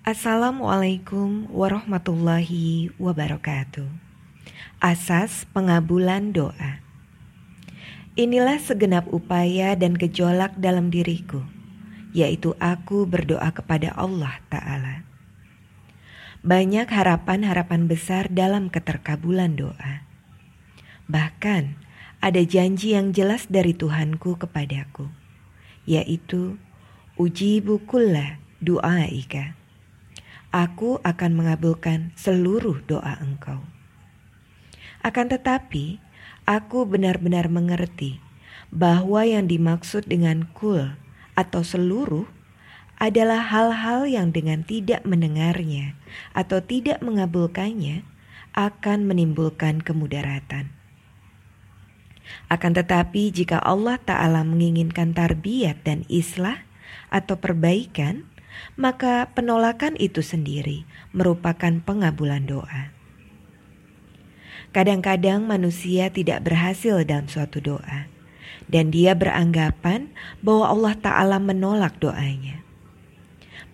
Assalamualaikum 0.00 1.52
warahmatullahi 1.52 2.88
wabarakatuh. 2.96 3.84
Asas 4.80 5.44
pengabulan 5.52 6.32
doa. 6.32 6.80
Inilah 8.16 8.56
segenap 8.64 9.12
upaya 9.12 9.76
dan 9.76 9.92
gejolak 9.92 10.56
dalam 10.56 10.88
diriku, 10.88 11.44
yaitu 12.16 12.56
aku 12.56 13.04
berdoa 13.04 13.52
kepada 13.52 13.92
Allah 13.92 14.40
Ta'ala. 14.48 15.04
Banyak 16.40 16.88
harapan-harapan 16.88 17.84
besar 17.84 18.32
dalam 18.32 18.72
keterkabulan 18.72 19.52
doa. 19.52 20.08
Bahkan 21.12 21.76
ada 22.24 22.40
janji 22.40 22.96
yang 22.96 23.12
jelas 23.12 23.52
dari 23.52 23.76
Tuhanku 23.76 24.40
kepadaku, 24.40 25.12
yaitu 25.84 26.56
uji 27.20 27.60
bukulah 27.60 28.40
doa 28.64 29.04
ika. 29.04 29.59
Aku 30.50 30.98
akan 31.06 31.38
mengabulkan 31.38 32.10
seluruh 32.18 32.82
doa 32.90 33.22
engkau. 33.22 33.62
Akan 35.00 35.30
tetapi, 35.30 36.02
aku 36.42 36.82
benar-benar 36.90 37.46
mengerti 37.46 38.18
bahwa 38.74 39.22
yang 39.22 39.46
dimaksud 39.46 40.10
dengan 40.10 40.50
kul 40.50 40.98
atau 41.38 41.62
seluruh 41.62 42.26
adalah 43.00 43.40
hal-hal 43.40 44.04
yang 44.04 44.28
dengan 44.34 44.66
tidak 44.66 45.06
mendengarnya 45.08 45.96
atau 46.36 46.60
tidak 46.60 47.00
mengabulkannya 47.00 48.04
akan 48.52 49.06
menimbulkan 49.06 49.80
kemudaratan. 49.80 50.68
Akan 52.50 52.74
tetapi 52.74 53.30
jika 53.30 53.62
Allah 53.62 53.98
Ta'ala 53.98 54.42
menginginkan 54.42 55.14
tarbiyat 55.14 55.82
dan 55.82 56.02
islah 56.06 56.62
atau 57.10 57.38
perbaikan, 57.38 58.26
maka 58.74 59.30
penolakan 59.34 59.98
itu 59.98 60.20
sendiri 60.22 60.88
merupakan 61.10 61.70
pengabulan 61.82 62.46
doa. 62.46 62.94
Kadang-kadang 64.70 65.42
manusia 65.42 66.14
tidak 66.14 66.46
berhasil 66.46 67.02
dalam 67.02 67.26
suatu 67.26 67.58
doa, 67.58 68.06
dan 68.70 68.94
dia 68.94 69.18
beranggapan 69.18 70.14
bahwa 70.38 70.70
Allah 70.70 70.94
Ta'ala 70.94 71.38
menolak 71.42 71.98
doanya. 71.98 72.62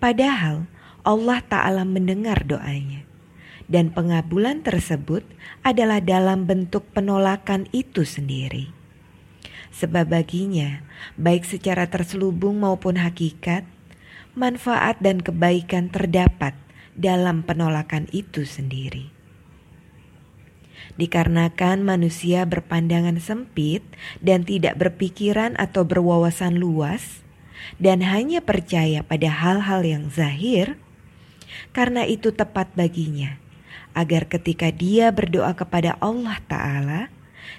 Padahal 0.01 0.65
Allah 1.05 1.45
Ta'ala 1.45 1.85
mendengar 1.85 2.49
doanya, 2.49 3.05
dan 3.69 3.93
pengabulan 3.93 4.65
tersebut 4.65 5.21
adalah 5.61 6.01
dalam 6.01 6.49
bentuk 6.49 6.89
penolakan 6.97 7.69
itu 7.77 8.09
sendiri. 8.09 8.73
Sebab 9.77 10.09
baginya, 10.09 10.81
baik 11.21 11.45
secara 11.45 11.85
terselubung 11.93 12.65
maupun 12.65 12.97
hakikat, 12.97 13.69
manfaat 14.37 15.01
dan 15.01 15.25
kebaikan 15.25 15.89
terdapat 15.89 16.53
dalam 16.93 17.43
penolakan 17.43 18.07
itu 18.13 18.45
sendiri. 18.45 19.11
Dikarenakan 21.01 21.83
manusia 21.85 22.45
berpandangan 22.45 23.21
sempit 23.21 23.83
dan 24.21 24.45
tidak 24.45 24.77
berpikiran 24.77 25.57
atau 25.57 25.89
berwawasan 25.89 26.61
luas, 26.61 27.25
dan 27.81 28.05
hanya 28.05 28.45
percaya 28.45 29.03
pada 29.03 29.29
hal-hal 29.33 29.83
yang 29.83 30.05
zahir, 30.13 30.77
karena 31.73 32.05
itu 32.05 32.31
tepat 32.31 32.71
baginya 32.77 33.41
agar 33.97 34.29
ketika 34.29 34.69
dia 34.69 35.09
berdoa 35.09 35.57
kepada 35.57 35.97
Allah 36.05 36.37
Ta'ala 36.45 37.09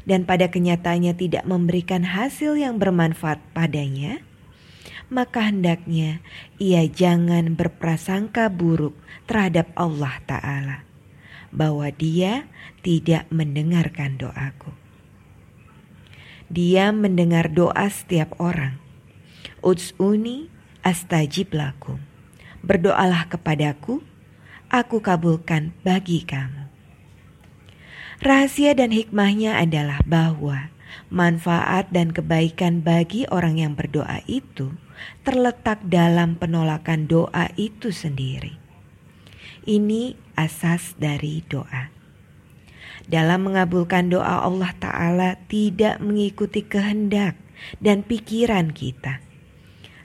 dan 0.06 0.22
pada 0.22 0.54
kenyataannya 0.54 1.18
tidak 1.18 1.44
memberikan 1.50 2.06
hasil 2.06 2.54
yang 2.62 2.78
bermanfaat 2.78 3.42
padanya, 3.58 4.22
maka 5.08 5.48
hendaknya 5.48 6.20
ia 6.60 6.84
jangan 6.88 7.56
berprasangka 7.56 8.52
buruk 8.52 8.96
terhadap 9.28 9.72
Allah 9.76 10.20
Ta'ala 10.28 10.78
bahwa 11.52 11.88
dia 11.96 12.48
tidak 12.84 13.28
mendengarkan 13.32 14.20
doaku. 14.20 14.72
Dia 16.48 16.96
mendengar 16.96 17.52
doa 17.52 17.88
setiap 17.92 18.36
orang. 18.40 18.80
Utsuni 19.60 20.48
astajib 20.80 21.52
lakum. 21.52 22.00
Berdoalah 22.64 23.28
kepadaku, 23.28 24.00
aku 24.72 24.98
kabulkan 25.04 25.76
bagi 25.84 26.24
kamu. 26.24 26.68
Rahasia 28.24 28.74
dan 28.74 28.96
hikmahnya 28.96 29.60
adalah 29.60 30.00
bahwa 30.08 30.72
manfaat 31.08 31.90
dan 31.94 32.12
kebaikan 32.12 32.84
bagi 32.84 33.24
orang 33.32 33.60
yang 33.60 33.74
berdoa 33.74 34.22
itu 34.28 34.76
terletak 35.24 35.82
dalam 35.86 36.36
penolakan 36.36 37.06
doa 37.06 37.54
itu 37.56 37.94
sendiri. 37.94 38.58
Ini 39.68 40.16
asas 40.36 40.96
dari 41.00 41.44
doa. 41.48 41.92
Dalam 43.08 43.48
mengabulkan 43.48 44.12
doa 44.12 44.44
Allah 44.44 44.76
Ta'ala 44.76 45.40
tidak 45.48 46.04
mengikuti 46.04 46.64
kehendak 46.64 47.40
dan 47.80 48.04
pikiran 48.04 48.76
kita. 48.76 49.24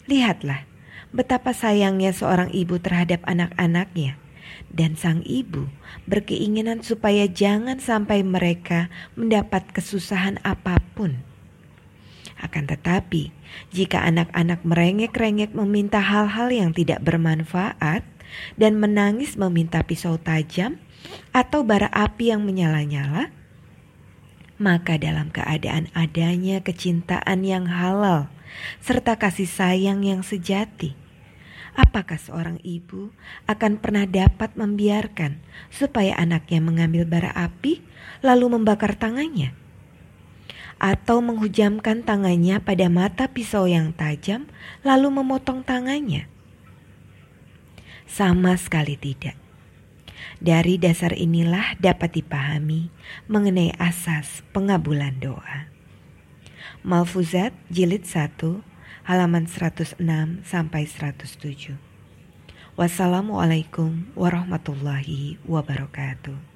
Lihatlah 0.06 0.66
betapa 1.10 1.50
sayangnya 1.50 2.14
seorang 2.14 2.54
ibu 2.54 2.78
terhadap 2.78 3.22
anak-anaknya 3.26 4.21
dan 4.72 4.96
sang 4.96 5.22
ibu 5.24 5.68
berkeinginan 6.08 6.80
supaya 6.80 7.28
jangan 7.28 7.78
sampai 7.78 8.24
mereka 8.24 8.88
mendapat 9.14 9.68
kesusahan 9.70 10.40
apa 10.42 10.80
pun. 10.96 11.20
Akan 12.42 12.66
tetapi, 12.66 13.30
jika 13.70 14.02
anak-anak 14.02 14.66
merengek-rengek 14.66 15.54
meminta 15.54 16.02
hal-hal 16.02 16.50
yang 16.50 16.74
tidak 16.74 16.98
bermanfaat, 17.06 18.02
dan 18.56 18.80
menangis 18.80 19.36
meminta 19.36 19.84
pisau 19.84 20.16
tajam 20.16 20.80
atau 21.34 21.64
bara 21.66 21.88
api 21.92 22.32
yang 22.32 22.42
menyala-nyala, 22.46 23.32
maka 24.62 24.96
dalam 24.96 25.28
keadaan 25.34 25.90
adanya 25.92 26.62
kecintaan 26.62 27.42
yang 27.42 27.66
halal 27.66 28.30
serta 28.84 29.16
kasih 29.16 29.48
sayang 29.48 30.04
yang 30.04 30.20
sejati, 30.20 30.94
apakah 31.72 32.20
seorang 32.20 32.60
ibu 32.64 33.12
akan 33.48 33.80
pernah 33.80 34.04
dapat 34.04 34.56
membiarkan 34.56 35.40
supaya 35.72 36.16
anaknya 36.20 36.60
mengambil 36.60 37.08
bara 37.08 37.32
api 37.32 37.80
lalu 38.20 38.56
membakar 38.56 38.96
tangannya? 38.96 39.56
Atau 40.82 41.22
menghujamkan 41.22 42.02
tangannya 42.02 42.58
pada 42.58 42.90
mata 42.90 43.30
pisau 43.30 43.70
yang 43.70 43.94
tajam 43.94 44.50
lalu 44.82 45.14
memotong 45.14 45.62
tangannya? 45.62 46.26
Sama 48.08 48.58
sekali 48.58 48.98
tidak. 48.98 49.38
Dari 50.42 50.74
dasar 50.74 51.14
inilah 51.14 51.78
dapat 51.78 52.18
dipahami 52.18 52.90
mengenai 53.30 53.72
asas 53.78 54.42
pengabulan 54.50 55.14
doa. 55.22 55.70
Malfuzat 56.82 57.54
jilid 57.70 58.02
1 58.02 58.71
halaman 59.02 59.50
106 59.50 59.98
sampai 60.46 60.86
107. 60.86 61.74
Wassalamualaikum 62.78 64.14
warahmatullahi 64.14 65.36
wabarakatuh. 65.44 66.51